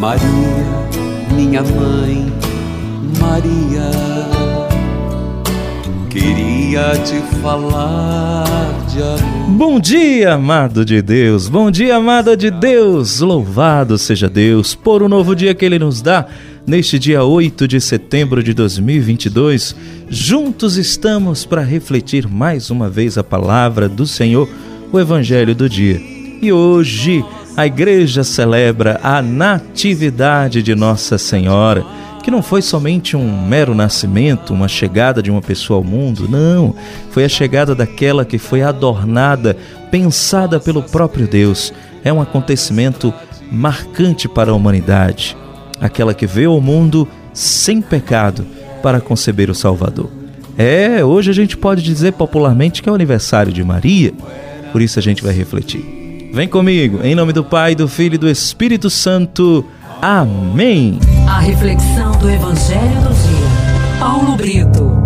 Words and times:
Maria, 0.00 0.24
minha 1.36 1.62
mãe, 1.62 2.32
Maria, 3.20 3.90
queria 6.08 6.92
te 7.04 7.20
falar 7.42 8.46
de 8.88 9.02
amor. 9.02 9.50
Bom 9.58 9.78
dia, 9.78 10.32
amado 10.32 10.86
de 10.86 11.02
Deus, 11.02 11.50
bom 11.50 11.70
dia, 11.70 11.96
amada 11.96 12.34
de 12.34 12.50
Deus, 12.50 13.20
louvado 13.20 13.98
seja 13.98 14.26
Deus 14.26 14.74
por 14.74 15.02
um 15.02 15.08
novo 15.08 15.36
dia 15.36 15.54
que 15.54 15.66
Ele 15.66 15.78
nos 15.78 16.00
dá. 16.00 16.26
Neste 16.66 16.98
dia 16.98 17.22
8 17.22 17.68
de 17.68 17.78
setembro 17.78 18.42
de 18.42 18.54
2022, 18.54 19.76
juntos 20.08 20.78
estamos 20.78 21.44
para 21.44 21.60
refletir 21.60 22.26
mais 22.26 22.70
uma 22.70 22.88
vez 22.88 23.18
a 23.18 23.22
palavra 23.22 23.86
do 23.86 24.06
Senhor, 24.06 24.48
o 24.90 24.98
Evangelho 24.98 25.54
do 25.54 25.68
dia. 25.68 26.00
E 26.40 26.50
hoje, 26.50 27.22
a 27.56 27.66
igreja 27.66 28.24
celebra 28.24 29.00
a 29.02 29.20
Natividade 29.20 30.62
de 30.62 30.74
Nossa 30.74 31.18
Senhora, 31.18 31.84
que 32.22 32.30
não 32.30 32.42
foi 32.42 32.62
somente 32.62 33.16
um 33.16 33.46
mero 33.46 33.74
nascimento, 33.74 34.52
uma 34.52 34.68
chegada 34.68 35.22
de 35.22 35.30
uma 35.30 35.40
pessoa 35.40 35.78
ao 35.78 35.84
mundo, 35.84 36.28
não, 36.28 36.74
foi 37.10 37.24
a 37.24 37.28
chegada 37.28 37.74
daquela 37.74 38.24
que 38.24 38.38
foi 38.38 38.62
adornada, 38.62 39.56
pensada 39.90 40.60
pelo 40.60 40.82
próprio 40.82 41.26
Deus. 41.26 41.72
É 42.04 42.12
um 42.12 42.20
acontecimento 42.20 43.12
marcante 43.50 44.28
para 44.28 44.52
a 44.52 44.54
humanidade, 44.54 45.36
aquela 45.80 46.14
que 46.14 46.26
veio 46.26 46.52
ao 46.52 46.60
mundo 46.60 47.08
sem 47.32 47.80
pecado 47.80 48.46
para 48.82 49.00
conceber 49.00 49.50
o 49.50 49.54
Salvador. 49.54 50.10
É, 50.56 51.04
hoje 51.04 51.30
a 51.30 51.34
gente 51.34 51.56
pode 51.56 51.82
dizer 51.82 52.12
popularmente 52.12 52.82
que 52.82 52.88
é 52.88 52.92
o 52.92 52.94
aniversário 52.94 53.52
de 53.52 53.64
Maria, 53.64 54.12
por 54.72 54.82
isso 54.82 54.98
a 54.98 55.02
gente 55.02 55.22
vai 55.22 55.32
refletir. 55.32 55.99
Vem 56.32 56.46
comigo, 56.46 57.00
em 57.02 57.12
nome 57.16 57.32
do 57.32 57.42
Pai, 57.42 57.74
do 57.74 57.88
Filho 57.88 58.14
e 58.14 58.18
do 58.18 58.28
Espírito 58.28 58.88
Santo. 58.88 59.66
Amém. 60.00 61.00
A 61.26 61.40
reflexão 61.40 62.12
do 62.12 62.30
Evangelho 62.30 63.00
do 63.02 63.12
Dia. 63.12 63.98
Paulo 63.98 64.36
Brito. 64.36 64.96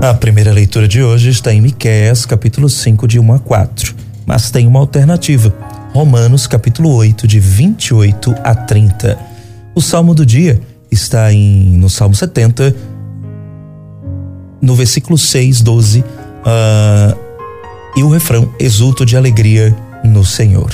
A 0.00 0.14
primeira 0.14 0.50
leitura 0.50 0.88
de 0.88 1.02
hoje 1.02 1.28
está 1.28 1.52
em 1.52 1.60
Miqueias, 1.60 2.24
capítulo 2.24 2.68
5, 2.68 3.06
de 3.06 3.20
1 3.20 3.34
a 3.34 3.38
4, 3.38 3.94
mas 4.24 4.50
tem 4.50 4.66
uma 4.66 4.80
alternativa. 4.80 5.54
Romanos, 5.92 6.46
capítulo 6.46 6.94
8, 6.94 7.28
de 7.28 7.38
28 7.38 8.34
a 8.42 8.54
30. 8.54 9.18
O 9.74 9.82
salmo 9.82 10.14
do 10.14 10.24
dia 10.24 10.58
está 10.90 11.32
em 11.32 11.78
no 11.78 11.88
Salmo 11.88 12.14
70, 12.14 12.91
no 14.62 14.76
versículo 14.76 15.18
6, 15.18 15.60
12, 15.60 16.00
uh, 16.00 17.18
e 17.96 18.02
o 18.04 18.08
refrão: 18.08 18.48
Exulto 18.60 19.04
de 19.04 19.16
alegria 19.16 19.76
no 20.04 20.24
Senhor. 20.24 20.72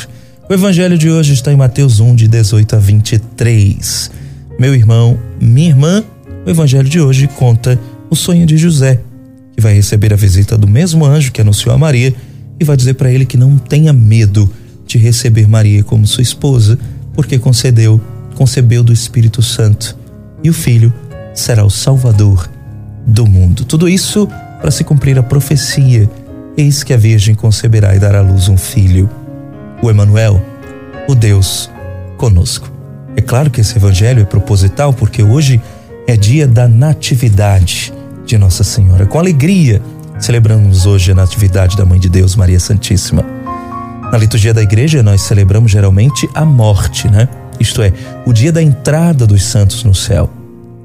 O 0.49 0.53
evangelho 0.53 0.99
de 0.99 1.11
hoje 1.11 1.33
está 1.33 1.51
em 1.53 1.57
Mateus 1.57 1.99
1, 1.99 2.15
de 2.15 2.29
18 2.29 2.77
a 2.77 2.79
23. 2.79 4.11
Meu 4.59 4.75
irmão, 4.75 5.19
minha 5.41 5.69
irmã, 5.69 6.05
o 6.47 6.51
evangelho 6.51 6.89
de 6.89 7.01
hoje 7.01 7.27
conta 7.27 7.81
o 8.11 8.17
sonho 8.17 8.47
de 8.47 8.57
José, 8.57 9.01
que 9.55 9.61
vai 9.61 9.75
receber 9.75 10.13
a 10.13 10.17
visita 10.17 10.57
do 10.57 10.69
mesmo 10.69 11.05
anjo 11.05 11.33
que 11.33 11.41
anunciou 11.41 11.75
a 11.75 11.79
Maria 11.79 12.15
e 12.61 12.65
vai 12.65 12.77
dizer 12.77 12.95
para 12.95 13.11
ele 13.11 13.25
que 13.25 13.37
não 13.37 13.57
tenha 13.57 13.93
medo 13.93 14.51
de 14.87 14.99
receber 14.99 15.47
Maria 15.47 15.85
como 15.85 16.07
sua 16.07 16.23
esposa, 16.23 16.79
porque 17.13 17.39
concedeu, 17.39 18.01
concebeu 18.35 18.83
do 18.83 18.93
Espírito 18.93 19.43
Santo, 19.43 19.97
e 20.43 20.49
o 20.49 20.55
filho 20.55 20.93
será 21.35 21.65
o 21.65 21.71
Salvador 21.71 22.49
do 23.09 23.27
mundo. 23.27 23.65
Tudo 23.65 23.89
isso 23.89 24.29
para 24.61 24.71
se 24.71 24.85
cumprir 24.85 25.19
a 25.19 25.23
profecia: 25.23 26.09
eis 26.57 26.85
que 26.85 26.93
a 26.93 26.97
Virgem 26.97 27.35
conceberá 27.35 27.97
e 27.97 27.99
dará 27.99 28.19
à 28.19 28.23
luz 28.23 28.49
um 28.49 28.57
filho, 28.57 29.09
o 29.83 29.91
Emanuel, 29.91 30.41
o 31.09 31.15
Deus 31.15 31.71
conosco. 32.19 32.71
É 33.17 33.21
claro 33.21 33.51
que 33.51 33.63
esse 33.63 33.77
evangelho 33.77 34.23
é 34.23 34.25
proposital 34.25 34.93
porque 34.93 35.23
hoje 35.23 35.61
é 36.07 36.17
dia 36.17 36.47
da 36.47 36.69
natividade 36.69 37.93
de 38.25 38.37
Nossa 38.37 38.63
Senhora. 38.63 39.07
Com 39.07 39.19
alegria, 39.19 39.83
celebramos 40.21 40.87
hoje 40.87 41.11
a 41.11 41.15
natividade 41.15 41.77
da 41.77 41.85
Mãe 41.85 41.99
de 41.99 42.09
Deus, 42.09 42.37
Maria 42.37 42.61
Santíssima. 42.61 43.25
Na 44.13 44.17
liturgia 44.17 44.55
da 44.55 44.63
igreja, 44.63 45.03
nós 45.03 45.23
celebramos 45.23 45.71
geralmente 45.71 46.29
a 46.35 46.45
morte, 46.45 47.09
né? 47.09 47.29
Isto 47.59 47.83
é, 47.83 47.93
o 48.25 48.33
dia 48.33 48.53
da 48.53 48.63
entrada 48.63 49.27
dos 49.27 49.45
santos 49.45 49.83
no 49.83 49.95
céu, 49.95 50.31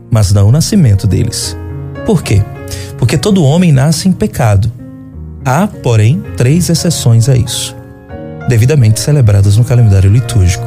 mas 0.09 0.33
não 0.33 0.49
o 0.49 0.51
nascimento 0.51 1.07
deles. 1.07 1.55
Por 2.05 2.21
quê? 2.21 2.43
Porque 2.97 3.17
todo 3.17 3.43
homem 3.43 3.71
nasce 3.71 4.07
em 4.07 4.11
pecado. 4.11 4.71
Há, 5.45 5.67
porém, 5.67 6.23
três 6.37 6.69
exceções 6.69 7.27
a 7.27 7.35
isso, 7.35 7.75
devidamente 8.47 8.99
celebradas 8.99 9.57
no 9.57 9.63
calendário 9.63 10.09
litúrgico. 10.09 10.65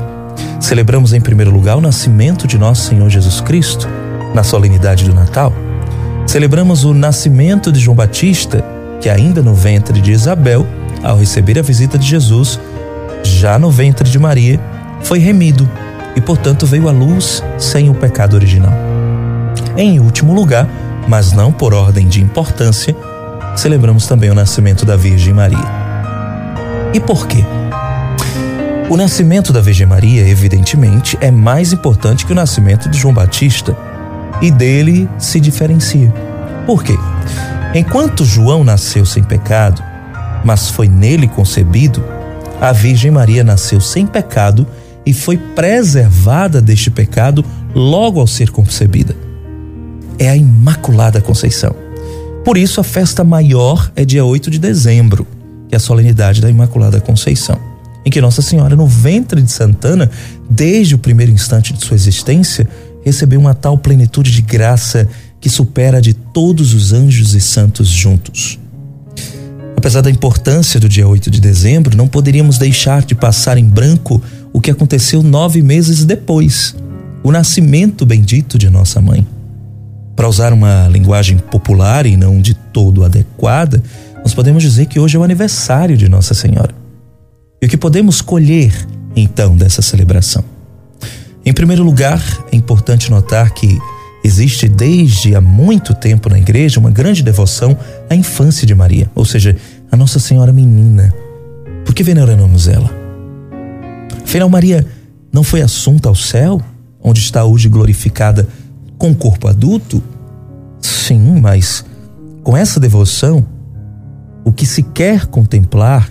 Celebramos, 0.60 1.12
em 1.12 1.20
primeiro 1.20 1.50
lugar, 1.50 1.76
o 1.76 1.80
nascimento 1.80 2.47
de 2.47 2.58
nosso 2.58 2.88
Senhor 2.88 3.08
Jesus 3.08 3.41
Cristo, 3.41 3.88
na 4.34 4.42
solenidade 4.42 5.04
do 5.04 5.14
Natal. 5.14 5.52
Celebramos 6.26 6.84
o 6.84 6.92
nascimento 6.92 7.70
de 7.70 7.80
João 7.80 7.97
Batista, 7.97 8.64
que, 9.00 9.08
ainda 9.08 9.42
no 9.42 9.54
ventre 9.54 10.00
de 10.00 10.12
Isabel, 10.12 10.66
ao 11.03 11.18
receber 11.18 11.58
a 11.58 11.62
visita 11.62 11.97
de 11.97 12.06
Jesus, 12.06 12.58
já 13.22 13.58
no 13.58 13.70
ventre 13.70 14.08
de 14.08 14.18
Maria, 14.18 14.60
foi 15.03 15.18
remido 15.18 15.68
e, 16.14 16.20
portanto, 16.20 16.66
veio 16.66 16.88
à 16.88 16.92
luz 16.92 17.42
sem 17.58 17.88
o 17.88 17.94
pecado 17.94 18.34
original. 18.34 18.72
Em 19.76 20.00
último 20.00 20.34
lugar, 20.34 20.68
mas 21.08 21.32
não 21.32 21.52
por 21.52 21.72
ordem 21.72 22.08
de 22.08 22.20
importância, 22.20 22.94
celebramos 23.56 24.06
também 24.06 24.30
o 24.30 24.34
nascimento 24.34 24.84
da 24.84 24.96
Virgem 24.96 25.32
Maria. 25.32 25.86
E 26.92 27.00
por 27.00 27.26
quê? 27.26 27.44
O 28.88 28.96
nascimento 28.96 29.52
da 29.52 29.60
Virgem 29.60 29.86
Maria, 29.86 30.26
evidentemente, 30.28 31.16
é 31.20 31.30
mais 31.30 31.72
importante 31.72 32.24
que 32.24 32.32
o 32.32 32.34
nascimento 32.34 32.88
de 32.88 32.98
João 32.98 33.14
Batista 33.14 33.76
e 34.40 34.50
dele 34.50 35.08
se 35.18 35.40
diferencia. 35.40 36.12
Por 36.66 36.82
quê? 36.82 36.96
Enquanto 37.74 38.24
João 38.24 38.62
nasceu 38.62 39.04
sem 39.04 39.22
pecado, 39.22 39.82
mas 40.44 40.70
foi 40.70 40.88
nele 40.88 41.26
concebido, 41.26 42.04
a 42.60 42.72
Virgem 42.72 43.10
Maria 43.10 43.42
nasceu 43.42 43.80
sem 43.80 44.06
pecado 44.06 44.66
e 45.04 45.12
foi 45.12 45.36
preservada 45.36 46.60
deste 46.60 46.90
pecado 46.90 47.44
logo 47.74 48.20
ao 48.20 48.26
ser 48.26 48.50
concebida 48.50 49.25
é 50.19 50.28
a 50.28 50.37
Imaculada 50.37 51.21
Conceição. 51.21 51.75
Por 52.44 52.56
isso, 52.56 52.81
a 52.81 52.84
festa 52.84 53.25
maior 53.25 53.91
é 53.97 54.04
dia 54.04 54.25
8 54.25 54.50
de 54.50 54.59
dezembro, 54.59 55.27
que 55.69 55.75
é 55.75 55.77
a 55.77 55.81
solenidade 55.81 56.41
da 56.41 56.49
Imaculada 56.49 57.00
Conceição, 57.00 57.59
em 58.04 58.10
que 58.10 58.21
Nossa 58.21 58.43
Senhora, 58.43 58.77
no 58.77 58.87
ventre 58.87 59.43
de 59.43 59.50
Santana, 59.50 60.10
desde 60.49 60.94
o 60.94 60.99
primeiro 60.99 61.32
instante 61.32 61.72
de 61.72 61.84
sua 61.84 61.97
existência, 61.97 62.69
recebeu 63.04 63.38
uma 63.38 63.54
tal 63.54 63.77
plenitude 63.77 64.31
de 64.31 64.43
graça 64.43 65.09
que 65.41 65.50
supera 65.50 65.99
a 65.99 66.00
de 66.00 66.15
todos 66.15 66.72
os 66.72 66.93
anjos 66.93 67.34
e 67.34 67.41
santos 67.41 67.88
juntos. 67.88 68.59
Apesar 69.77 70.00
da 70.00 70.10
importância 70.10 70.81
do 70.81 70.88
dia 70.88 71.06
8 71.06 71.31
de 71.31 71.41
dezembro, 71.41 71.97
não 71.97 72.09
poderíamos 72.09 72.59
deixar 72.59 73.04
de 73.04 73.15
passar 73.15 73.59
em 73.59 73.65
branco 73.65 74.22
o 74.53 74.60
que 74.60 74.71
aconteceu 74.71 75.22
nove 75.22 75.62
meses 75.62 76.04
depois 76.04 76.75
o 77.27 77.33
nascimento 77.33 78.06
bendito 78.06 78.56
de 78.56 78.71
nossa 78.71 79.00
mãe. 79.00 79.27
Para 80.16 80.28
usar 80.28 80.54
uma 80.54 80.88
linguagem 80.88 81.37
popular 81.37 82.06
e 82.06 82.16
não 82.16 82.41
de 82.41 82.54
todo 82.54 83.04
adequada, 83.04 83.82
nós 84.22 84.32
podemos 84.32 84.62
dizer 84.62 84.87
que 84.87 84.99
hoje 84.99 85.15
é 85.15 85.21
o 85.21 85.22
aniversário 85.22 85.94
de 85.94 86.09
Nossa 86.09 86.32
Senhora. 86.32 86.75
E 87.60 87.66
o 87.66 87.69
que 87.69 87.77
podemos 87.77 88.22
colher, 88.22 88.72
então, 89.15 89.54
dessa 89.54 89.82
celebração? 89.82 90.43
Em 91.44 91.53
primeiro 91.53 91.84
lugar, 91.84 92.22
é 92.50 92.56
importante 92.56 93.10
notar 93.10 93.50
que 93.50 93.78
existe 94.25 94.66
desde 94.66 95.37
há 95.37 95.41
muito 95.41 95.94
tempo 95.94 96.31
na 96.31 96.38
igreja 96.38 96.81
uma 96.81 96.91
grande 96.91 97.22
devoção 97.22 97.77
à 98.09 98.15
infância 98.15 98.66
de 98.66 98.75
Maria, 98.75 99.10
ou 99.15 99.25
seja, 99.25 99.54
a 99.93 99.97
Nossa 99.97 100.19
Senhora 100.19 100.53
Menina. 100.53 101.15
Por 101.84 101.95
que 101.95 102.03
veneramos 102.03 102.66
ela? 102.66 102.91
Afinal, 104.24 104.48
Maria 104.48 104.84
não 105.30 105.45
foi 105.45 105.60
assunta 105.60 106.09
ao 106.09 106.15
céu, 106.15 106.60
onde 107.01 107.21
está 107.21 107.45
hoje 107.45 107.69
glorificada 107.69 108.48
com 108.98 109.15
corpo 109.15 109.48
adulto? 109.48 110.03
Sim, 110.81 111.41
mas 111.41 111.84
com 112.43 112.57
essa 112.57 112.78
devoção, 112.78 113.45
o 114.45 114.53
que 114.53 114.65
se 114.65 114.83
quer 114.83 115.27
contemplar 115.27 116.10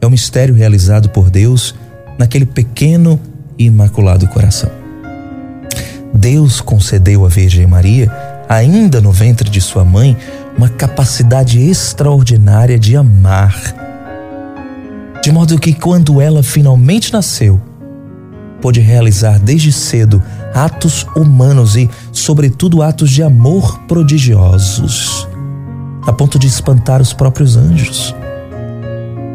é 0.00 0.06
o 0.06 0.10
mistério 0.10 0.54
realizado 0.54 1.08
por 1.08 1.30
Deus 1.30 1.74
naquele 2.18 2.46
pequeno 2.46 3.20
e 3.58 3.66
imaculado 3.66 4.26
coração. 4.28 4.70
Deus 6.12 6.60
concedeu 6.60 7.24
à 7.24 7.28
Virgem 7.28 7.66
Maria, 7.66 8.10
ainda 8.48 9.00
no 9.00 9.12
ventre 9.12 9.48
de 9.48 9.60
sua 9.60 9.84
mãe, 9.84 10.16
uma 10.56 10.68
capacidade 10.68 11.60
extraordinária 11.60 12.78
de 12.78 12.96
amar. 12.96 13.54
De 15.22 15.30
modo 15.30 15.58
que, 15.58 15.72
quando 15.72 16.20
ela 16.20 16.42
finalmente 16.42 17.12
nasceu, 17.12 17.60
pôde 18.60 18.80
realizar 18.80 19.38
desde 19.38 19.72
cedo 19.72 20.22
atos 20.54 21.06
humanos 21.16 21.76
e, 21.76 21.88
sobretudo, 22.12 22.82
atos 22.82 23.10
de 23.10 23.22
amor 23.22 23.80
prodigiosos. 23.86 25.26
a 26.06 26.12
ponto 26.12 26.38
de 26.38 26.46
espantar 26.46 27.02
os 27.02 27.12
próprios 27.12 27.54
anjos. 27.54 28.14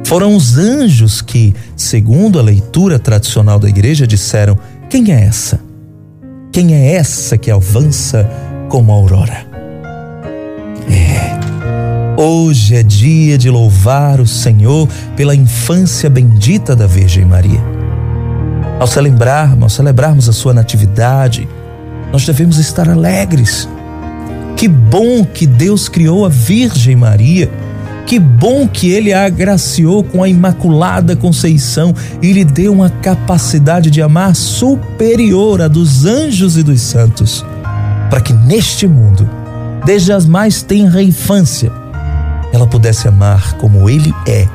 Foram 0.05 0.35
os 0.35 0.57
anjos 0.57 1.21
que, 1.21 1.53
segundo 1.75 2.39
a 2.39 2.41
leitura 2.41 2.97
tradicional 2.97 3.59
da 3.59 3.69
igreja, 3.69 4.07
disseram: 4.07 4.57
Quem 4.89 5.11
é 5.11 5.23
essa? 5.23 5.59
Quem 6.51 6.73
é 6.73 6.95
essa 6.95 7.37
que 7.37 7.51
avança 7.51 8.29
como 8.69 8.91
a 8.91 8.95
aurora? 8.95 9.45
É. 10.89 12.21
Hoje 12.21 12.75
é 12.75 12.83
dia 12.83 13.37
de 13.37 13.49
louvar 13.49 14.19
o 14.19 14.27
Senhor 14.27 14.87
pela 15.15 15.35
infância 15.35 16.09
bendita 16.09 16.75
da 16.75 16.85
Virgem 16.85 17.25
Maria. 17.25 17.82
Ao 18.79 18.87
celebrarmos, 18.87 19.63
ao 19.63 19.69
celebrarmos 19.69 20.27
a 20.27 20.33
sua 20.33 20.53
natividade, 20.53 21.47
nós 22.11 22.25
devemos 22.25 22.57
estar 22.57 22.89
alegres. 22.89 23.67
Que 24.57 24.67
bom 24.67 25.25
que 25.25 25.47
Deus 25.47 25.89
criou 25.89 26.25
a 26.25 26.29
Virgem 26.29 26.95
Maria 26.95 27.49
que 28.05 28.19
bom 28.19 28.67
que 28.67 28.91
ele 28.91 29.13
a 29.13 29.25
agraciou 29.25 30.03
com 30.03 30.21
a 30.21 30.29
Imaculada 30.29 31.15
Conceição 31.15 31.93
e 32.21 32.33
lhe 32.33 32.43
deu 32.43 32.73
uma 32.73 32.89
capacidade 32.89 33.89
de 33.89 34.01
amar 34.01 34.35
superior 34.35 35.61
à 35.61 35.67
dos 35.67 36.05
anjos 36.05 36.57
e 36.57 36.63
dos 36.63 36.81
santos, 36.81 37.45
para 38.09 38.21
que 38.21 38.33
neste 38.33 38.87
mundo, 38.87 39.29
desde 39.85 40.11
as 40.11 40.25
mais 40.25 40.61
tenra 40.61 41.01
infância, 41.01 41.71
ela 42.51 42.67
pudesse 42.67 43.07
amar 43.07 43.53
como 43.53 43.89
ele 43.89 44.13
é, 44.27 44.47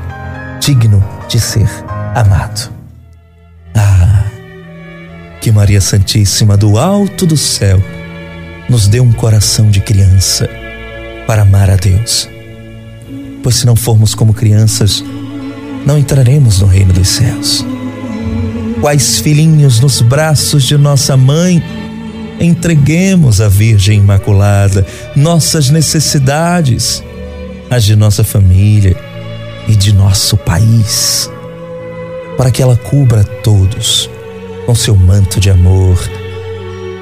digno 0.61 1.03
de 1.29 1.41
ser 1.41 1.69
amado. 2.15 2.78
Ah, 3.79 4.25
que 5.41 5.53
Maria 5.53 5.81
Santíssima 5.81 6.57
do 6.57 6.77
alto 6.77 7.25
do 7.25 7.37
céu 7.37 7.81
nos 8.69 8.89
dê 8.89 9.01
um 9.01 9.13
coração 9.13 9.71
de 9.71 9.81
criança 9.81 10.51
para 11.27 11.43
amar 11.43 11.71
a 11.71 11.77
Deus 11.77 12.29
pois 13.43 13.57
se 13.57 13.67
não 13.67 13.77
formos 13.77 14.15
como 14.15 14.35
crianças, 14.35 15.03
não 15.87 15.99
entraremos 15.99 16.61
no 16.61 16.67
reino 16.67 16.93
dos 16.93 17.09
céus. 17.09 17.65
Quais 18.81 19.21
filhinhos 19.21 19.81
nos 19.81 20.01
braços 20.01 20.65
de 20.65 20.77
nossa 20.77 21.17
mãe, 21.17 21.63
entreguemos 22.39 23.41
à 23.41 23.49
Virgem 23.49 24.01
Imaculada 24.01 24.87
nossas 25.17 25.71
necessidades, 25.71 27.03
as 27.71 27.85
de 27.85 27.97
nossa 27.97 28.23
família 28.23 28.97
e 29.67 29.75
de 29.75 29.93
nosso 29.93 30.37
país, 30.37 31.31
para 32.39 32.53
que 32.53 32.63
ela 32.63 32.77
cubra 32.77 33.25
todos 33.25 34.09
com 34.65 34.75
seu 34.75 34.95
manto 34.95 35.41
de 35.41 35.51
amor 35.51 35.99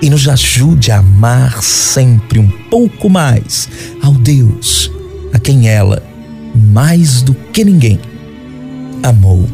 e 0.01 0.09
nos 0.09 0.27
ajude 0.27 0.91
a 0.91 0.99
amar 0.99 1.63
sempre 1.63 2.39
um 2.39 2.49
pouco 2.49 3.11
mais 3.11 3.69
ao 4.03 4.13
Deus 4.13 4.91
a 5.35 5.39
quem 5.39 5.69
ela 5.69 6.03
mais 6.55 7.21
do 7.21 7.35
que 7.35 7.65
ninguém, 7.65 8.01
amou 9.03 9.47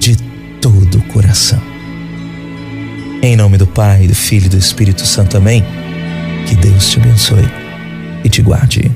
de 0.00 0.16
todo 0.60 0.98
o 0.98 1.02
coração. 1.12 1.60
Em 3.22 3.36
nome 3.36 3.56
do 3.56 3.66
Pai, 3.66 4.08
do 4.08 4.14
Filho 4.14 4.46
e 4.46 4.48
do 4.48 4.58
Espírito 4.58 5.06
Santo, 5.06 5.36
amém. 5.36 5.64
Que 6.46 6.56
Deus 6.56 6.90
te 6.90 6.98
abençoe 6.98 7.48
e 8.24 8.28
te 8.28 8.42
guarde. 8.42 8.90